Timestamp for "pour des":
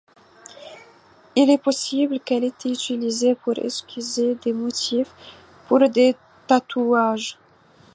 5.67-6.15